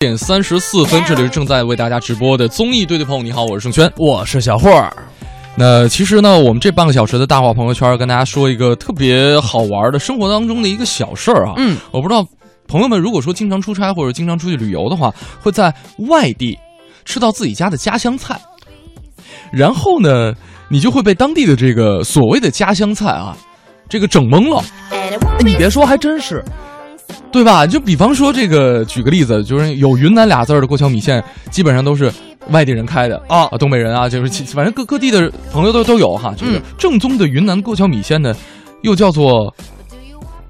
[0.00, 3.22] 点三十四分，这里是正在为大家直播的综艺对对碰。
[3.22, 4.90] 你好，我是盛轩，我是小霍儿。
[5.54, 11.52] 那其实呢，我们这半个小时的大话朋友圈，跟大家说一个特别好玩的生活当中的一个小事儿啊。
[11.58, 12.26] 嗯，我不知道
[12.66, 15.70] 朋友们如果说经常出差或者经常出去旅游的话，会在
[16.08, 16.58] 外地
[17.04, 18.40] 吃到自己家的家乡菜，
[19.52, 20.32] 然后呢，
[20.70, 23.36] 你就会被当地的这个所谓的家乡菜啊，
[23.86, 24.64] 这个整懵了。
[25.44, 26.42] 你别说，还真是。
[27.32, 27.66] 对吧？
[27.66, 32.12] 就比方说这个，举个例子，就是有云南俩字儿的过桥米线，基本上都是
[32.48, 36.34] 外地人开的啊，啊，东北人啊，就是反正各各地的朋友都都有哈。
[36.36, 38.34] 这个正宗的云南过桥米线呢，
[38.82, 39.54] 又叫做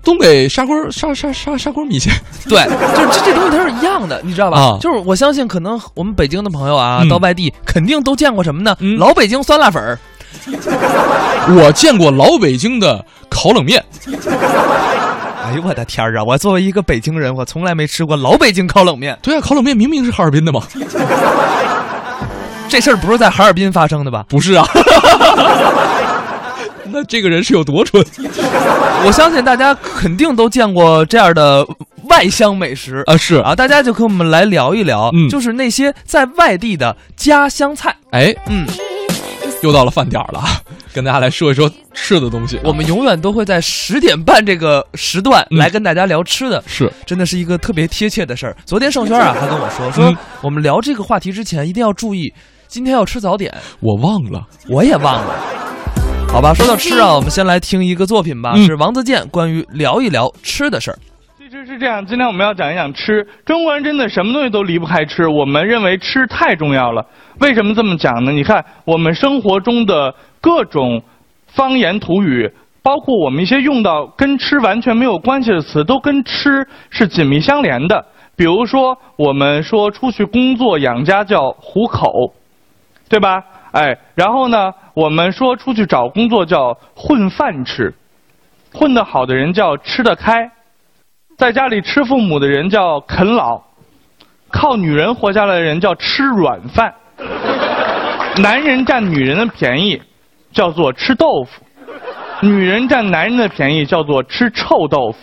[0.02, 2.12] 东北砂锅砂砂砂砂锅米线。
[2.48, 4.58] 对，就是这这东西它是一样的，你知道吧？
[4.58, 8.74] 啊，就是我相信，可能我们北京的朋友啊，到外地肯定都见过什么呢？
[8.98, 9.98] 老北京酸辣粉儿。
[11.56, 13.84] 我见过老北京的烤冷面。
[15.50, 16.22] 哎呦我的天儿啊！
[16.22, 19.18] 我作为一个北京人，我从来没吃过老北京烤冷面。
[19.20, 20.62] 对啊，烤冷面明明是哈尔滨的嘛。
[22.68, 24.24] 这事儿不是在哈尔滨发生的吧？
[24.28, 24.64] 不是啊。
[26.92, 28.04] 那这个人是有多蠢？
[29.04, 31.66] 我相信大家肯定都见过这样的
[32.04, 33.16] 外乡美食啊！
[33.16, 37.96] 是啊，大家就跟我们来聊一聊，就是那些在外地的家乡菜。
[38.12, 38.68] 哎，嗯，
[39.62, 40.40] 又到了饭点儿了。
[40.92, 48.56] 跟大家来说一说吃的东西，我们永远都会在十点半这个时段来跟大家聊吃的，是真的是一个特别贴切的事儿。
[48.64, 52.32] 昨天盛轩啊还跟我说说，我们聊这个话题之前一定要注意，
[52.66, 53.54] 今天要吃早点。
[53.80, 55.34] 我忘了，我也忘了。
[56.32, 60.98] 好吧，说到吃啊，我们先来听一个作品吧，是王自健关于聊一聊吃的事儿。
[61.38, 63.26] 其实是这样，今天我们要讲一讲吃。
[63.44, 67.04] 中国人真的什么东西都离不开吃，我们认为吃太重要了。
[67.40, 68.30] 为什么这么讲呢？
[68.30, 71.02] 你看我们生活中的各种
[71.46, 72.52] 方言土语，
[72.82, 78.06] 包括我们一些用到跟吃完全没有关系的词，都跟吃是紧密相连的。
[78.36, 82.32] 比如说，我们说出去工作养家叫糊口，
[83.08, 83.44] 对吧？
[83.72, 87.94] 哎，然后呢，我们说出去找工作叫混饭吃，
[88.72, 90.50] 混得好的人叫吃得开。
[91.36, 93.62] 在家里吃父母的人叫啃老，
[94.48, 96.94] 靠女人活下来的人叫吃软饭。
[98.38, 100.00] 男人占女人的便宜，
[100.52, 101.62] 叫做吃豆腐；
[102.40, 105.18] 女人占男人的便宜，叫做吃臭豆腐。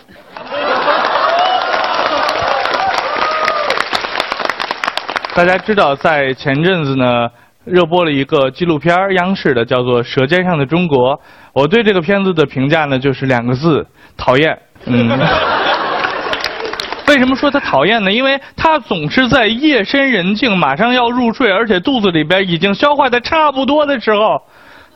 [5.35, 7.29] 大家知道，在前阵子呢，
[7.63, 11.15] 热播了一个纪录片，央视的，叫做《舌尖上的中国》。
[11.53, 13.85] 我对这个片子的评价呢，就是两个字：
[14.17, 14.57] 讨厌。
[14.85, 15.09] 嗯。
[17.07, 18.11] 为什么说他讨厌呢？
[18.11, 24.41] 因为他总是在夜深人静、马上要入睡，而且肚子里边已经消化的差不多的时候，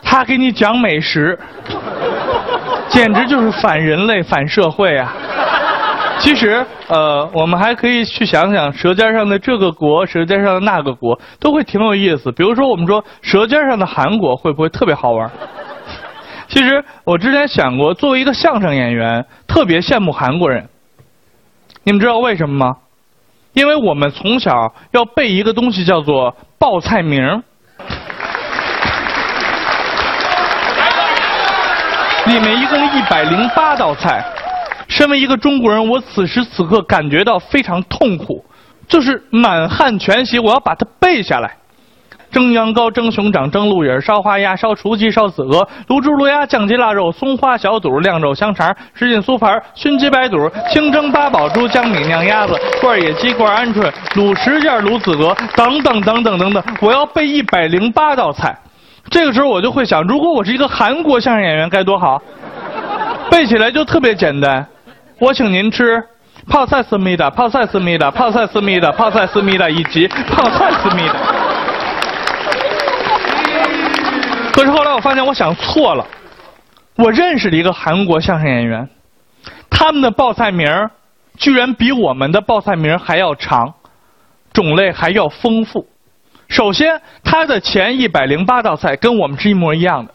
[0.04, 1.38] 他给你讲美食，
[2.90, 5.14] 简直就是反人类、反社会啊！
[6.20, 12.32] 其实，呃，我们还可以去想想，舌尖上的这个国，舌尖上的那个国，都会挺有意思。
[12.32, 15.32] 比如说，我们说舌尖上的韩国会不会特别好玩？
[16.48, 20.68] 其实我之前想过，作为一个相声演员，特别羡慕韩国人。
[21.84, 22.76] 你们知道为什么吗？
[23.54, 27.42] 因为我们从小要背一个东西，叫做报菜名
[32.28, 34.24] 里面一共一百零八道菜。
[34.88, 38.44] 身为一个中国人，我此时此刻感觉到非常痛苦，
[38.88, 41.56] 就是满汉全席，我要把它背下来。
[42.30, 58.58] 蒸羊羔、蒸熊掌、蒸鹿尾、烧花鸭、烧雏鸡、烧子鹅、卤猪、卤鸭、酱鸡、腊肉、松花小肚、晾肉香肠、什锦酥盘、熏鸡白肚、清蒸八宝猪、江米酿鸭子、罐野鸡、罐鹌鹑、卤十件、卤子鹅等等等等等等，我要背一百零八道菜。
[59.10, 62.22] 这个时候我就会想，如果我是一个韩国相声演员该多好，
[63.30, 64.66] 背起来就特别简单。
[65.20, 66.02] 我请您吃
[66.48, 71.16] 泡菜思密达、泡菜思密达、泡菜思密达、泡菜思密达以及泡菜思密达。
[74.54, 76.06] 可是后来我发现，我想错了。
[76.96, 78.88] 我认识了一个韩国相声演员，
[79.70, 80.68] 他们的报菜名
[81.38, 83.74] 居然比我们的报菜名还要长，
[84.54, 85.88] 种类还要丰富。
[86.52, 90.14] 首先，他的前一百零八道菜跟我们是一模一样的。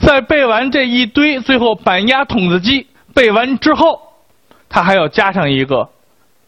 [0.06, 3.98] 在背完这一堆，最后板鸭筒子鸡背完之后，
[4.68, 5.88] 他还要加上一个。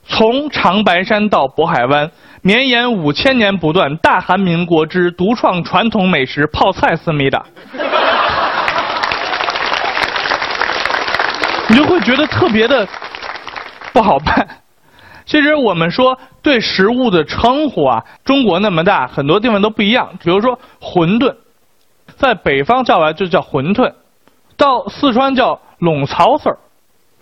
[0.06, 2.10] 从长白山到渤海湾，
[2.42, 7.44] 绵延五千年不断，大韩民国之独创传统美食泡菜思密达，
[11.68, 12.86] 你就会觉得特别的
[13.92, 14.46] 不好办。
[15.30, 20.08] 其实我们说对食物的称呼啊，中国那么大，很多地方都不一样。
[20.20, 21.32] 比如说馄饨，
[22.16, 23.92] 在北方叫来就叫馄饨，
[24.56, 26.58] 到四川叫拢槽丝儿，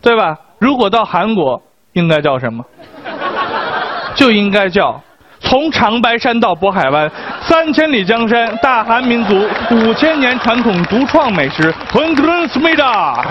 [0.00, 0.38] 对吧？
[0.58, 1.62] 如果到韩国。
[1.94, 2.64] 应该叫什么？
[4.14, 5.00] 就应该叫
[5.40, 13.24] 从长白山到渤海湾，三千里江山，大韩民族五千年传统独创美食，混沌思密达。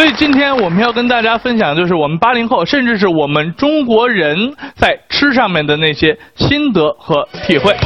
[0.00, 7.76] 所以今天我们要跟大家分享，就是我们八零后，甚至是我们中国人在吃上面的那些心得和体会。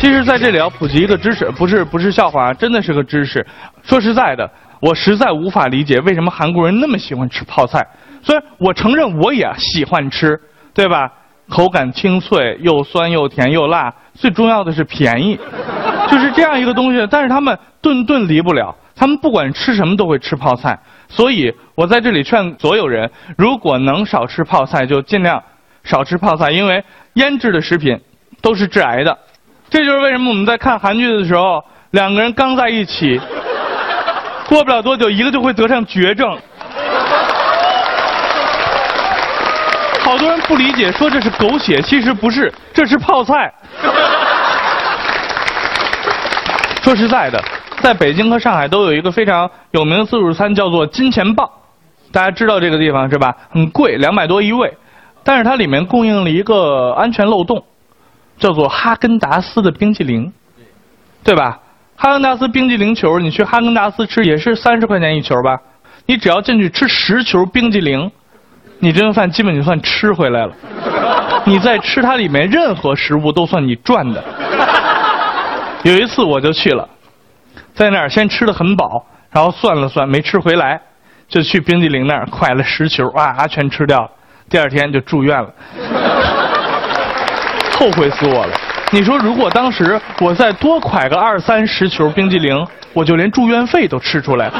[0.00, 3.46] 其实，在这里要普及一个知识，不是不是笑话，真的是个知识。
[3.84, 4.50] 说实在的，
[4.80, 7.80] 我实在无法理解为什么韩国人那么喜欢吃泡菜。
[8.20, 10.36] 虽然我承认我也喜欢吃，
[10.74, 11.08] 对吧？
[11.48, 15.38] 口感清脆，又酸又甜又辣，最重要的是便宜，
[16.10, 17.06] 就是这样一个东西。
[17.08, 18.74] 但是他们顿顿离不了。
[18.96, 25.42] 他们不管吃什么都会吃泡菜，所以我在这里劝所有人，如果能少吃泡菜，就尽量
[25.82, 28.00] 少吃泡菜，因为腌制的食品
[28.40, 29.18] 都是致癌的。
[29.68, 33.20] 这就是为什么我们在看韩剧的时候，两个人刚在一起，
[34.48, 36.38] 过不了多久，一个就会得上绝症。
[40.04, 43.52] 好多人不理解，说这是狗血，其实不是，这是泡菜。
[46.84, 47.42] 说实在的。
[47.80, 51.50] 在北京和上海都有一个非常有名的自助餐，叫做金钱豹，
[52.12, 53.34] 大家知道这个地方是吧？
[53.48, 54.76] 很贵，两百多一位，
[55.24, 57.64] 但是它里面供应了一个安全漏洞，
[58.38, 60.30] 叫做哈根达斯的冰淇淋，
[61.24, 61.58] 对吧？
[61.96, 65.58] 哈根达斯冰激凌球，你去哈根达斯吃也是三十块钱一球吧？
[66.04, 68.10] 你只要进去吃十球冰激凌，
[68.78, 70.52] 你这顿饭基本就算吃回来了。
[71.46, 74.22] 你在吃它里面任何食物都算你赚的。
[75.84, 76.88] 有一次我就去了。
[77.74, 80.80] 在那儿先吃的很饱，然后算了算没吃回来，
[81.28, 84.10] 就去冰激凌那儿蒯了十球，啊，全吃掉。
[84.48, 85.48] 第二天就住院了，
[87.78, 88.52] 后悔死我了。
[88.92, 94.54] 你说如果当时我再多蒯个二三十球冰激凌，我就连住院费都吃出来了。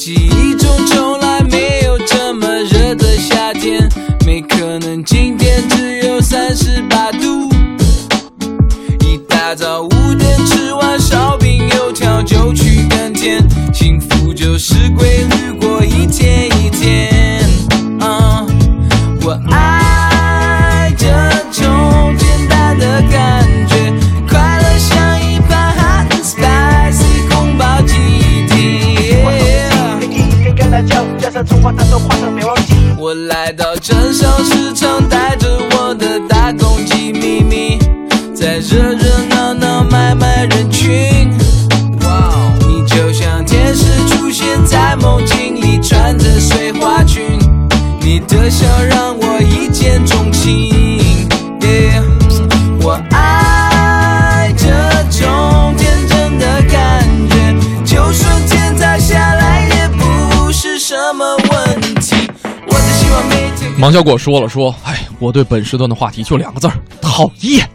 [0.00, 0.29] 在
[38.60, 41.30] 热热闹闹买卖人群。
[42.02, 47.38] 哇，你就像天使出现在梦境里，穿着碎花裙，
[48.00, 51.08] 你的笑让我一见钟情。
[52.82, 54.66] 我爱这
[55.10, 57.54] 种天真的感觉，
[57.84, 62.14] 就算天塌下来也不是什么问题。
[63.80, 67.66] 王小果说了说，哎，我对本时段的话题就两个字儿，讨厌。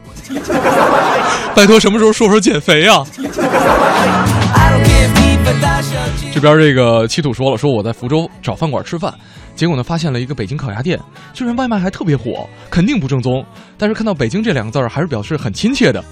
[1.55, 3.05] 拜托，什么时候说说减肥啊？
[6.33, 9.13] 这边这个七土说了说，我在福州找饭馆吃饭，
[9.55, 10.99] 结果呢发现了一个北京烤鸭店，
[11.33, 13.45] 居然外卖还特别火，肯定不正宗。
[13.77, 16.03] 但是看到北京这两个字儿，还是表示很亲切的。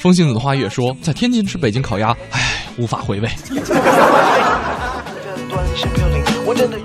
[0.00, 3.28] 风信子的话也说，在天津吃北京烤鸭，唉，无法回味。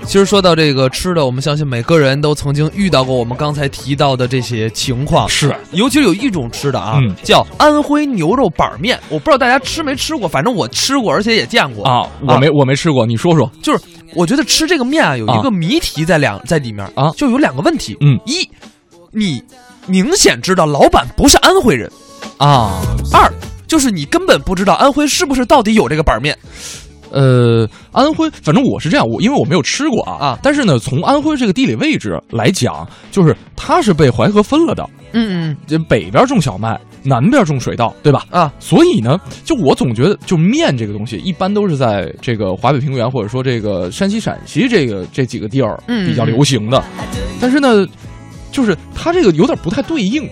[0.04, 5.28] 其实说到这个吃的，我们相信每个人都曾经遇到过我们刚才提到的这些情况。
[5.28, 8.98] 是，尤其是有一种吃的啊，叫安徽牛肉板面。
[9.08, 12.06] 我不知道大家吃没吃过，反正我吃过，而且也见过啊。
[12.20, 13.50] 我没，我没吃过，你说说。
[13.62, 13.82] 就是
[14.14, 17.96] 我觉得吃这个面啊，有一个谜题在两在里面啊，就有两个问题。
[18.00, 18.46] 嗯，一，
[19.10, 19.42] 你
[19.86, 21.90] 明显知道老板不是安徽人
[22.36, 22.82] 啊。
[23.12, 23.32] 二，
[23.66, 26.36] 就是你根本不知道安徽是不是到底有这个板面。
[27.12, 38.24] 呃，安徽，反正我是这样，我因为我没有吃过啊啊，但是呢，从安徽这个地理位置来讲，就是它是被淮河分了的，嗯嗯，这北边种小麦，南边种水稻，对吧？
[38.30, 46.82] 啊，所以呢，就我总觉得，就面这个东西，一般都是在这个华北平原或者说这个山西、陕西这个这几个地儿比较流行的，
[47.40, 47.86] 但是呢，
[48.50, 50.26] 就是它这个有点不太对应，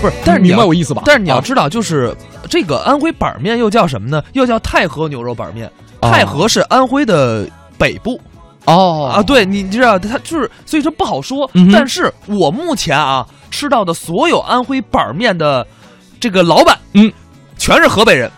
[0.00, 0.14] 不是？
[0.24, 1.02] 但是明白我意思吧？
[1.04, 2.16] 但是你要知道，就是
[2.48, 4.22] 这个安徽板面又叫什么呢？
[4.32, 5.70] 又叫太和牛肉板面。
[6.02, 8.20] 太和是安徽的北部，
[8.64, 11.50] 哦啊，对，你知道它就是，所以说不好说。
[11.72, 15.66] 但是我目前啊吃到的所有安徽板面的
[16.20, 17.12] 这个老板，嗯，
[17.56, 18.30] 全是河北人。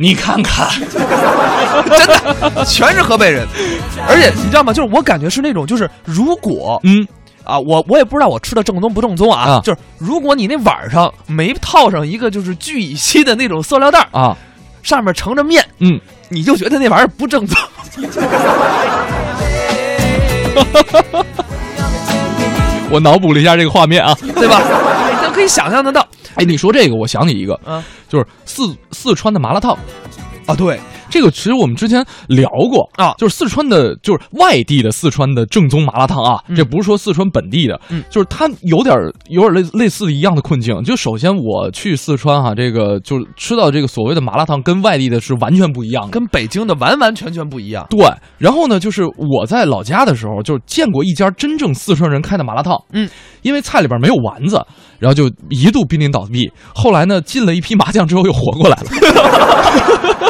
[0.00, 3.44] 你看看， 真的全是河北人。
[4.06, 4.72] 而且你知道吗？
[4.72, 7.04] 就是我感觉是那种，就是如果嗯
[7.42, 9.60] 啊，我我也不知道我吃的正宗不正宗啊。
[9.64, 14.36] 就是如果你那碗上没套上一个就是聚乙烯的那种塑料袋啊，
[14.84, 17.56] 上面盛着面，嗯，你就觉得那玩意儿不正宗。
[22.90, 24.62] 我脑补了一下这个画面啊，对吧？
[25.22, 26.06] 都可以想象得到。
[26.36, 29.78] 哎，你说这个，我想起一个，嗯，就是四四川的麻辣烫。
[30.48, 38.96] 啊，对，这个其实我们之前聊过啊，就是四川的，就是外地的四川的正宗麻辣烫啊，这不是说四川本地的，嗯，就是它有点
[39.28, 40.82] 有点类类似一样的困境。
[40.82, 47.86] 就首先我去四川哈，这个就是吃到这个所谓的麻辣烫，跟外地的是完全不一样，跟北京的完完全全不一样。
[47.90, 53.06] 对，然后呢，就是我在老家的时候，就是见过一家真正四川人开的麻辣烫，嗯，
[53.42, 54.64] 因为菜里边没有丸子，
[54.98, 56.50] 然后就一度濒临倒闭。
[56.74, 58.86] 后来呢，进了一批麻将之后又活过来了。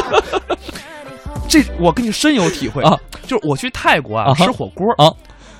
[1.49, 2.95] 这我跟你深有体会啊！
[3.25, 5.11] 就是我去泰国啊吃火锅啊，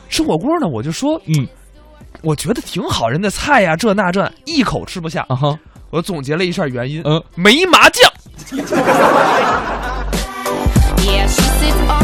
[0.08, 1.48] 吃火锅呢，我就说嗯，
[2.22, 5.60] 我觉得挺好，人家菜呀这那这，一口吃不下啊哈！
[5.90, 8.12] 我总结了一下原因，嗯，没麻酱。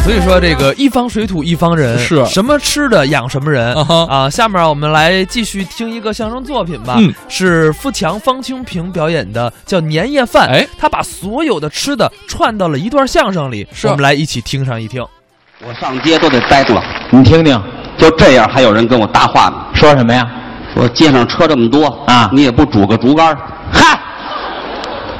[0.03, 3.73] 所以说，这个一方水土一方人，是什么吃的养什么人
[4.07, 4.29] 啊！
[4.29, 10.47] 下面我们来继续听一个相声作品吧，是富强、方清平表演的，叫《年夜饭》。
[10.51, 15.03] 哎，他把所有的吃的串到了一段相声里，我们来一起听上一听。
[15.65, 17.59] 我上街都得呆住了，你听听，
[17.97, 20.23] 就这样还有人跟我搭话呢，说什么呀？
[20.75, 23.35] 说街上车这么多啊，你也不拄个竹竿
[23.71, 23.99] 嗨，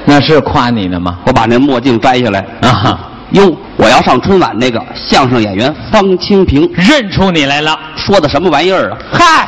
[0.06, 1.18] 那是夸你呢吗？
[1.26, 3.10] 我把那墨镜摘下来啊。
[3.32, 3.52] 哟，
[3.86, 8.98] 我要上春晚那个相声演员方清平认出你来了，说的什么玩意儿啊？
[9.12, 9.48] 嗨，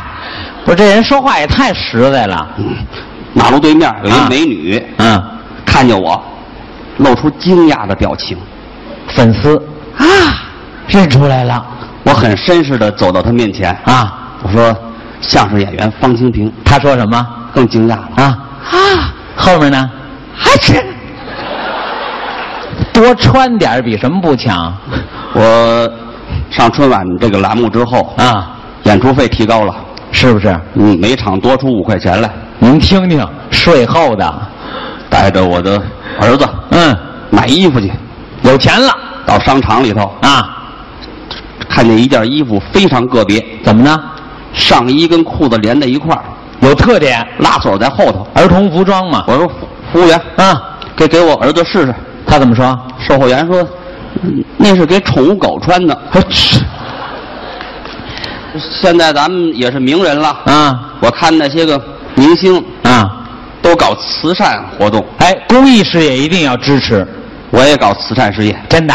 [0.63, 2.47] 我这人说话也太实在了。
[2.59, 2.77] 嗯，
[3.33, 5.19] 马路对面有一美女，嗯，
[5.65, 6.23] 看见我，
[6.97, 8.37] 露出惊讶的表情。
[9.07, 9.57] 粉丝
[9.97, 10.05] 啊，
[10.87, 11.65] 认出来了。
[12.03, 14.77] 我很绅士的走到他面前啊，我说
[15.19, 16.53] 相声演员方清平。
[16.63, 17.27] 他说什么？
[17.55, 18.23] 更惊讶了啊
[18.69, 19.11] 啊！
[19.35, 19.89] 后面呢？
[20.35, 20.85] 还是。
[22.97, 24.73] 多穿点比什么不强？
[25.35, 25.87] 我
[26.49, 29.75] 上春晚这个栏目之后啊，演出费提高了，
[30.11, 30.59] 是不是？
[30.73, 32.29] 嗯，每场多出五块钱来。
[32.57, 34.33] 您听听，税后的，
[35.11, 35.79] 带着我的
[36.19, 36.97] 儿子，嗯，
[37.29, 37.91] 买衣服去，
[38.41, 38.91] 有钱了，
[39.27, 40.57] 到商场里头啊，
[41.69, 43.95] 看见一件衣服非常个别，怎么呢？
[44.53, 46.23] 上衣跟裤子连在一块儿，
[46.61, 49.23] 有特点，拉锁在后头，儿童服装嘛。
[49.27, 49.53] 我说服
[49.93, 50.59] 服务员啊，
[50.95, 51.93] 给给我儿子试试。
[52.27, 52.77] 他怎么说？
[52.99, 53.65] 售货员说
[54.57, 55.97] ：“那是给宠物狗穿的。”
[58.81, 60.93] 现在咱们也是名人了啊！
[60.99, 61.79] 我看那些个
[62.15, 63.23] 明星啊，
[63.61, 65.05] 都搞慈善活动。
[65.19, 67.07] 哎，公益事业一定要支持。
[67.51, 68.93] 我也搞慈善事业，真的。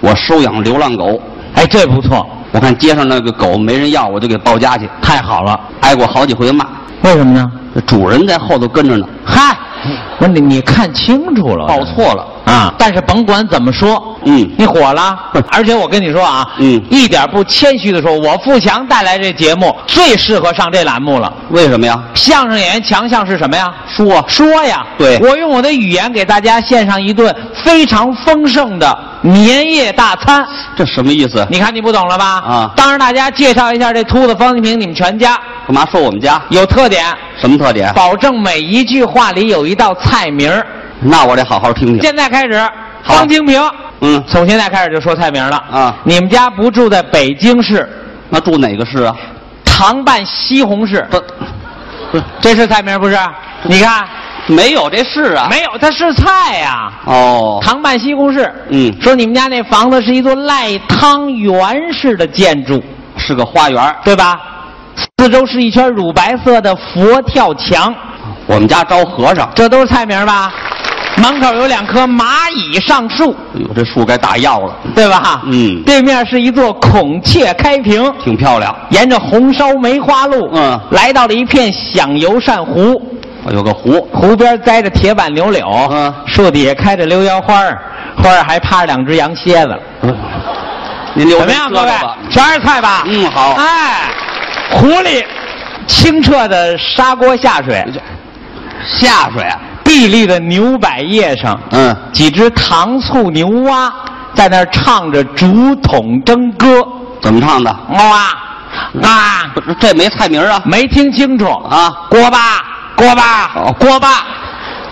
[0.00, 1.20] 我收养流浪狗。
[1.54, 2.26] 哎，这不错。
[2.52, 4.88] 我看街上那个狗没人要，我就给抱家去。
[5.02, 6.64] 太好了，挨过好几回骂。
[7.02, 7.50] 为什么呢？
[7.86, 9.06] 主人在后头跟着呢。
[9.24, 9.56] 嗨，
[10.18, 12.24] 不是你，你看清楚了，抱错了。
[12.52, 12.74] 啊！
[12.78, 15.18] 但是甭管怎么说，嗯，你火了，
[15.50, 21.32] 而且我跟你说啊，嗯，一点不谦虚的说，我富强带来这节目最适合上这栏目了。
[21.50, 21.98] 为什么呀？
[22.14, 23.72] 相声演员强项是什么呀？
[23.88, 24.86] 说说呀。
[24.98, 30.46] 对，我用我的语言给大家献上一顿非常丰盛的年夜大餐。
[30.76, 31.46] 这什么意思？
[31.50, 32.24] 你看你不懂了吧？
[32.40, 32.70] 啊！
[32.76, 37.04] 当着大家介绍一下这秃子方清平，你们全家干嘛说我们家有特点？
[37.38, 37.92] 什么特点？
[37.94, 40.66] 保证每一句话里有一道菜名儿。
[41.04, 42.00] 那我得好好听听。
[42.00, 42.70] 现在开始，
[43.04, 43.60] 方清平，
[44.00, 45.94] 嗯，从现在开始就说菜名了啊。
[46.04, 47.88] 你们家不住在北京市，
[48.30, 49.14] 那住哪个市啊？
[49.64, 51.04] 糖拌西红柿。
[51.06, 51.18] 不，
[52.12, 53.18] 不，这是菜名不是？
[53.64, 54.04] 你看，
[54.46, 55.48] 没有这是啊。
[55.50, 56.92] 没有，它是菜呀。
[57.04, 57.58] 哦。
[57.62, 58.48] 糖拌西红柿。
[58.68, 58.94] 嗯。
[59.00, 62.82] 说你们家那房子是一座赖汤圆式的建筑，
[63.16, 64.40] 是个花园，对吧？
[65.18, 67.92] 四周是一圈乳白色的佛跳墙。
[68.46, 70.52] 我们家招和尚，这都是菜名吧？
[71.18, 75.42] 门口有两棵蚂蚁上树，哎呦，这树该打药了，对吧？
[75.46, 75.82] 嗯。
[75.84, 78.74] 对面是一座孔雀开屏，挺漂亮。
[78.90, 83.00] 沿着红烧梅花路，嗯，来到了一片响油扇湖，
[83.50, 87.60] 有个湖，湖边栽着铁板牛柳，嗯，树底下开着溜腰花
[88.16, 89.78] 花儿还趴着两只羊蝎子。
[90.02, 90.16] 嗯，
[91.14, 91.90] 您留怎么样，各位？
[92.30, 93.04] 全是菜吧？
[93.06, 93.52] 嗯，好。
[93.58, 94.08] 哎，
[94.70, 95.22] 湖里
[95.86, 97.84] 清澈的砂锅下水，
[98.86, 99.58] 下水啊。
[99.84, 103.92] 碧绿的牛百叶上，嗯，几只糖醋牛蛙
[104.34, 106.86] 在那儿唱着竹筒蒸歌。
[107.20, 107.70] 怎么唱的？
[107.90, 109.54] 哇啊！
[109.78, 110.60] 这没菜名啊？
[110.64, 112.06] 没听清楚啊！
[112.08, 112.38] 锅巴，
[112.96, 114.08] 锅巴，锅巴，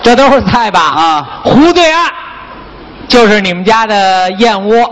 [0.03, 0.81] 这都是菜吧？
[0.81, 1.29] 啊！
[1.43, 2.07] 湖对岸
[3.09, 4.89] 就是你们家的燕窝。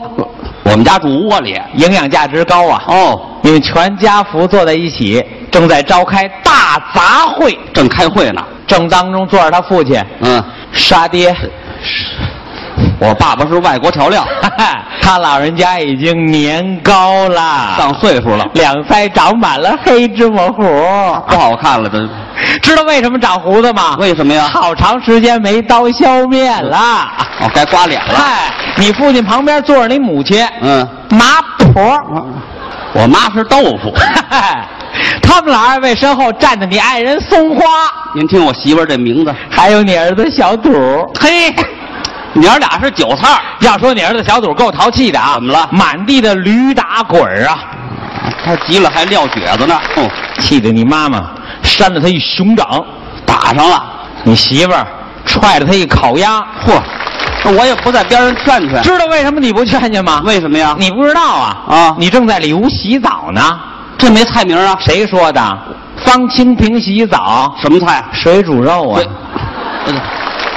[0.65, 2.83] 我们家住窝里，营养价值高啊！
[2.89, 8.43] 哦，你们全家福坐在一起，正在召开大杂烩，正开会呢。
[8.69, 11.35] 正当中坐着他父亲，嗯，杀爹。
[13.01, 14.25] 我爸爸是外国调料，
[15.03, 20.63] 他老人家已经年高了，上岁数了，两腮长满了黑芝麻糊，
[21.29, 21.89] 不好看了。
[21.91, 22.07] 这
[22.63, 23.97] 知道为什么长胡子吗？
[23.99, 24.49] 为什么呀？
[24.53, 26.79] 好长时间没刀削面了。
[27.41, 28.15] 哦，该刮脸了。
[28.15, 32.01] 嗨，你父亲旁边坐着你母亲，嗯，麻婆。
[32.95, 33.95] 我妈是豆腐。
[35.23, 37.65] 他们老二位身后站着你爱人松花。
[38.15, 40.73] 您听我媳妇这名字，还有你儿子小肚。
[41.19, 41.55] 嘿。
[42.35, 45.35] 娘俩是韭菜要说你儿子小肚够淘气的啊！
[45.35, 45.69] 怎么了？
[45.73, 47.59] 满地的驴打滚啊！
[48.45, 49.81] 他急了还撂蹶子呢。
[49.97, 51.31] 哦，气得你妈妈
[51.63, 52.85] 扇了他一熊掌，
[53.27, 53.83] 打上了。
[54.23, 54.87] 你媳妇儿
[55.25, 56.45] 踹了他一烤鸭。
[56.65, 56.81] 嚯！
[57.45, 58.83] 我也不在边上劝劝。
[58.83, 60.23] 知道为什么你不劝劝吗？
[60.25, 60.77] 为什么呀？
[60.79, 61.57] 你不知道啊？
[61.69, 61.97] 啊！
[61.99, 63.59] 你正在里屋洗澡呢。
[63.97, 64.77] 这没菜名啊？
[64.81, 65.59] 谁说的？
[66.05, 67.55] 方清平洗澡。
[67.61, 68.05] 什么菜？
[68.13, 69.01] 水煮肉啊。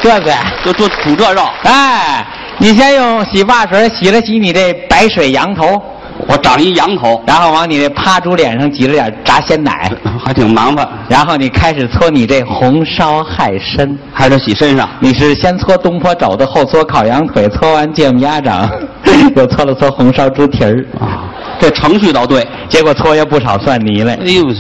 [0.01, 0.33] 这个
[0.65, 2.25] 就做煮这肉，哎，
[2.57, 5.79] 你先用洗发水洗了洗你这白水羊头，
[6.27, 9.91] 我长一羊头，然后往你这趴猪脸上挤了点炸鲜奶，
[10.23, 10.87] 还挺麻烦。
[11.09, 14.87] 然后你开始搓你这红烧海参，还是洗身上？
[14.99, 18.69] 你是先搓东坡肘子，后搓烤羊腿，搓完芥末鸭掌，
[19.35, 21.20] 又搓了搓红烧猪蹄儿啊。
[21.61, 24.15] 这程序倒对，结果搓下不少蒜泥来。
[24.15, 24.51] 哎呦，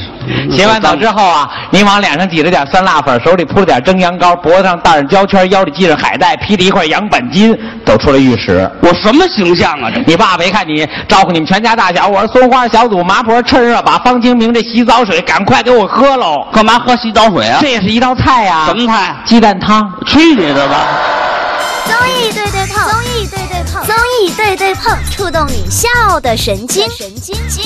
[0.55, 8.69] 洗完澡之后啊，你往脸上挤了点酸辣粉，手里铺了点蒸羊羔，脖子上戴上胶圈，腰里系着海带，披着一块羊板筋，走出了浴室。
[8.81, 9.89] 我什么形象啊？
[9.91, 16.47] 这你爸爸一看你，招呼你们全家大小，我说松花小组麻婆，趁热把方清明这洗澡水赶快给我喝喽！
[16.53, 17.57] 干嘛喝洗澡水啊？
[17.59, 18.65] 这也是一道菜呀。
[18.67, 19.15] 什么菜？
[19.25, 19.91] 鸡蛋汤。
[20.05, 20.75] 去你的吧！
[21.85, 23.40] 综艺对对碰，综艺对
[23.85, 27.63] 综艺对对碰，触动你笑的神经，神经经。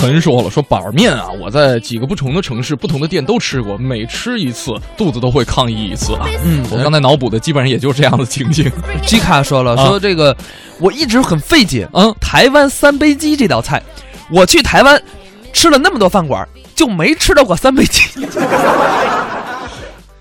[0.00, 6.26] 横说了，说板面啊，我在几个不同的城市、不同的店都吃过，每吃一次肚子都会抗议一次啊。
[6.44, 8.70] 嗯，我刚才脑补的基本上也就是这样的情景。
[9.04, 10.36] 吉卡说了，说这个
[10.78, 13.82] 我一直很费解，嗯，台湾三杯鸡这道菜，
[14.30, 15.02] 我去台湾
[15.52, 18.02] 吃了那么多饭馆，就没吃到过三杯鸡。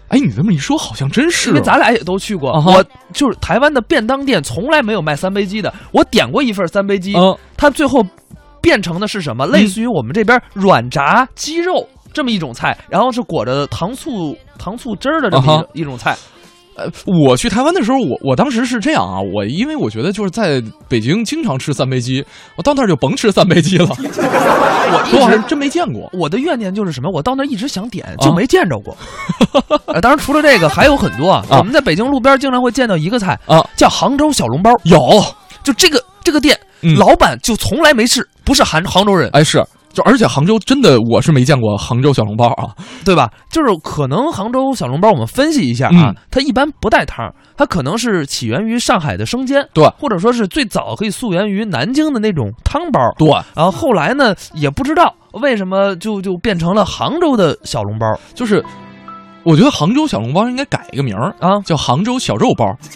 [0.10, 1.50] 哎，你这么一说，好像真是。
[1.50, 5.74] 因为咱俩也都去过，我就是台湾的便当店从来没有卖三杯鸡的。
[5.91, 7.13] 我点过一份三杯鸡，
[7.56, 8.06] 它最后
[8.62, 9.46] 变成的是什么？
[9.46, 16.15] 类似于我们这边软炸鸡肉这么一种菜，然后是裹着糖醋糖醋汁儿的这么一种菜。
[16.78, 22.24] 呃，我去台湾的时候，我我当时是这样啊，我因为我觉得就是在北京经常吃三杯鸡，
[22.56, 23.88] 我到那儿就甭吃三杯鸡了。
[24.90, 26.10] 我我还真没见过。
[26.13, 27.10] 我的怨念就是什么？
[27.12, 28.96] 我到那儿一直想点，就没见着过。
[30.02, 31.44] 当然，除了这个还有很多啊。
[31.50, 34.72] 我们在北京路边经常会见到一个菜啊，叫杭州小笼包。
[34.84, 35.00] 有，
[35.63, 36.58] 就这个这个店，
[36.98, 39.30] 老板就从来没吃，不是杭杭州人。
[39.34, 39.66] 哎，是。
[39.98, 42.70] 就而且杭州真的我是没见过杭州小笼包啊，
[43.04, 43.32] 对吧？
[43.50, 53.28] 就是可能杭州小笼包，我们分析一下啊，它一般不带汤，它可能是起源于上海的生煎，对，或者说是最早可以溯源于南京的那种汤包，对。
[53.56, 58.06] 然后后来呢，也不知道为什么就就变成了杭州的小笼包。
[58.36, 58.64] 就是
[59.44, 62.72] 我觉得杭州小笼包应该改一个名儿啊，叫杭州小肉包，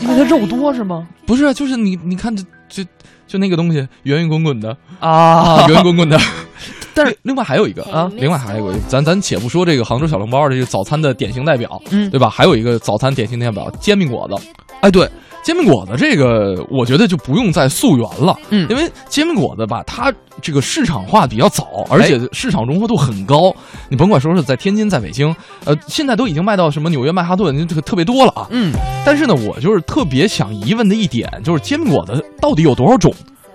[0.00, 1.06] 因为它肉多是吗？
[1.26, 2.82] 不是，就是你你看这这。
[3.26, 6.18] 就那个东西，圆圆滚滚的啊， 圆圆滚滚的。
[6.96, 12.30] 但是另外还有一个啊，另外还有一个，咱咱且不说这个杭州小笼包这个早餐的典型代表，嗯，对吧？
[12.30, 14.34] 还有一个早餐典型代表煎饼果子。
[14.80, 15.08] 哎，对，
[15.44, 23.54] 煎饼果子这个，我觉得就不用再溯源了，嗯，因为煎饼果子吧，它这个市场化比较早，而且市场融合度很高。
[23.90, 28.48] 你甭管说是在天津，在北京，呃，现在都已经卖到什么纽约曼哈顿，这个特别多了啊。
[28.50, 28.72] 嗯，
[29.04, 33.12] 但是呢，我就是特别想疑问的一点，就是煎饼果子到底有多少种？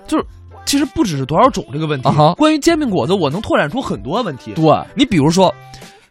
[0.08, 0.24] 就是。
[0.66, 2.08] 其实不只是多少种这个问题。
[2.38, 4.54] 关于煎饼果子，我能拓展出很多问题。
[4.54, 5.52] 对你比如说，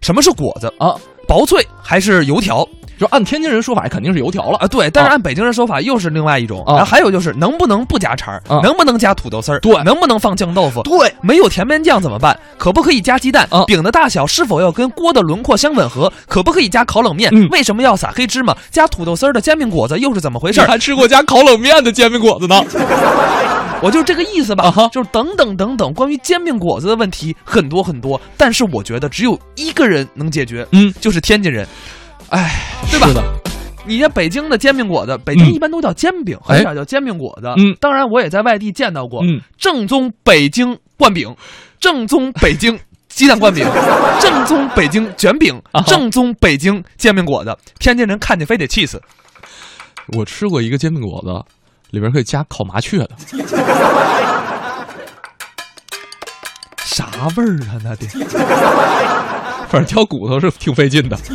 [0.00, 0.96] 什么是果子啊？
[1.28, 2.66] 薄脆还是油条？
[2.98, 4.66] 就按天津人说法，肯定是油条了啊。
[4.66, 6.64] 对，但是按北京人说法，又是另外一种。
[6.66, 8.42] 然后还有就是，能不能不加肠儿？
[8.62, 9.60] 能不能加土豆丝儿？
[9.60, 10.82] 对，能不能放酱豆腐？
[10.82, 12.38] 对，没有甜面酱怎么办？
[12.58, 13.48] 可不可以加鸡蛋？
[13.66, 16.12] 饼的大小是否要跟锅的轮廓相吻合？
[16.26, 17.30] 可不可以加烤冷面？
[17.50, 18.56] 为什么要撒黑芝麻？
[18.70, 20.60] 加土豆丝儿的煎饼果子又是怎么回事？
[20.62, 22.62] 还吃过加烤冷面的煎饼果子呢？
[23.80, 31.64] 我就这个意思吧，就是等等等等，关于煎饼果子的问题很多很多，但是我觉得只有一个人能解决，嗯，就是天津人，
[32.30, 33.06] 哎，对吧？
[33.08, 33.22] 是的，
[33.86, 37.48] 你像北京的煎饼果子，北京一般都叫煎饼，很少叫煎饼果子。
[37.56, 41.34] 嗯，当然我也在外地见到过，嗯，正宗北京灌饼，
[41.80, 43.66] 正宗北京 鸡蛋灌饼，
[44.20, 49.00] 正宗北京卷饼，正宗北京煎饼果子，天津人看见非得气死。
[50.16, 51.28] 我吃过一个煎饼果子。
[51.90, 53.10] 里边可以加烤麻雀的。
[56.84, 57.80] 啥味儿啊？
[57.82, 58.06] 那得，
[59.68, 61.16] 反正挑骨头是挺费劲的。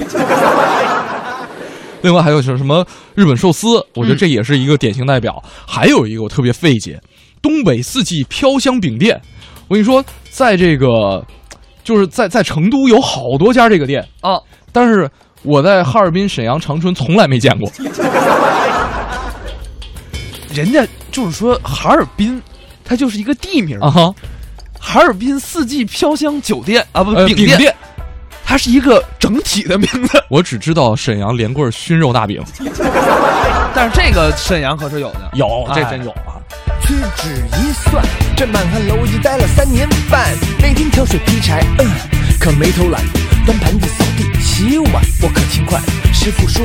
[2.01, 3.77] 另外还有是什么日本寿司？
[3.95, 5.41] 我觉得这也是一个典型代表。
[5.65, 7.01] 还有一个我特别费解，
[7.41, 9.21] 东北四季飘香饼店。
[9.69, 11.25] 我跟你说，在这个
[11.81, 14.37] 就是在在成都有好多家这个店啊，
[14.73, 15.09] 但是
[15.43, 17.71] 我在哈尔滨、沈阳、长春从来没见过。
[20.53, 22.41] 人家就是说哈尔滨，
[22.83, 24.13] 它就是一个地名啊哈。
[24.77, 27.73] 哈尔滨四季飘香酒店啊，不饼店，
[28.53, 30.23] 它是一个整体的名字。
[30.29, 32.39] 我只知道沈阳连棍熏肉大饼，
[33.73, 36.37] 但是这个沈阳可是有的，有这真有啊。
[36.83, 38.05] 屈指一算，
[38.37, 40.29] 这满汉楼已经待了三年半，
[40.61, 41.89] 每天挑水劈柴，嗯，
[42.39, 43.01] 可没偷懒，
[43.43, 45.81] 端盘子、扫地、洗碗，我可勤快。
[46.13, 46.63] 师傅说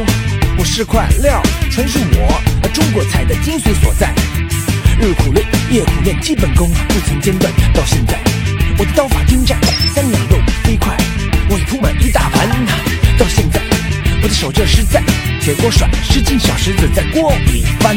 [0.59, 4.13] 我是块料，全是我中国菜的精髓所在。
[5.01, 7.51] 日苦练，夜苦练，基本功不曾间断。
[7.73, 8.21] 到现在，
[8.77, 9.59] 我的刀法精湛，
[9.95, 10.95] 三两肉飞快，
[11.51, 12.49] 我已铺满一大盘。
[13.19, 13.61] 到现在，
[14.23, 15.03] 我的手劲实在，
[15.41, 17.97] 铁锅甩，十斤小石子在锅里翻。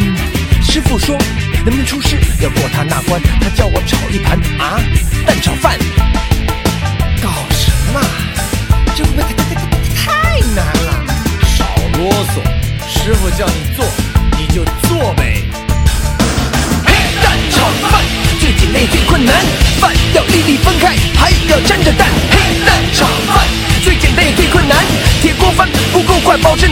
[0.63, 1.17] 师傅说，
[1.65, 4.79] 能不能出师要过他那关，他叫我炒一盘啊
[5.25, 5.77] 蛋炒饭。
[7.21, 8.30] 搞什么？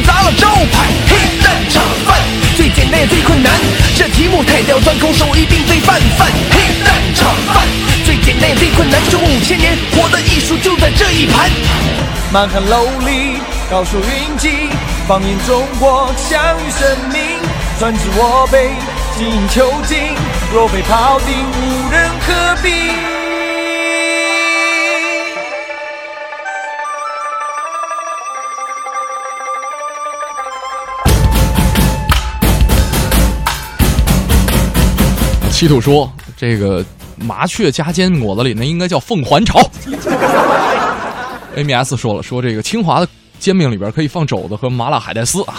[0.09, 0.89] 砸了招牌。
[1.07, 2.17] 黑蛋炒饭
[2.57, 3.53] 最简单也最困难，
[3.95, 6.27] 这题目太刁钻，空手一定非泛泛。
[6.49, 7.67] 黑蛋炒饭
[8.03, 11.51] 最简单也最困难，中五千年，我的艺术就在这一盘。
[12.33, 13.37] 满汉楼里
[13.69, 14.71] 高手云集，
[15.07, 17.21] 放眼中国，享誉盛名，
[17.77, 18.71] 专治我辈。
[19.15, 20.15] 精益求精，
[20.51, 23.18] 若被庖丁，无人可比。
[35.59, 36.85] 七土说：“这个
[37.17, 39.59] 麻雀夹煎果子里，那应该叫凤还巢。
[41.53, 43.07] ”AMS 说了：“说这个清华的
[43.39, 45.55] 煎饼里边可以放肘子和麻辣海带丝啊。”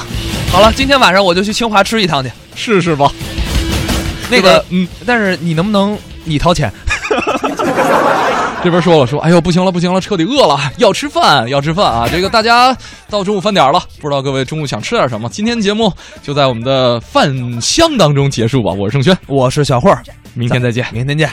[0.51, 3.13] 好了，今天晚上我就去清华吃一趟去，试试吧。
[4.31, 6.73] 那个，嗯，但是你能不能你掏钱？
[8.63, 12.07] 这边说了说，哎呦，不行了，不行了，彻底饿了， 要吃饭，要吃饭啊！
[12.11, 12.77] 这个大家
[13.09, 15.29] 到中午饭点了，不知道各位中午想吃点什么？
[15.31, 15.91] 今天节目
[16.23, 18.71] 就在我们的饭香当中结束吧。
[18.71, 19.91] 我是盛轩，我是小慧，
[20.35, 21.31] 明天再见，明天见。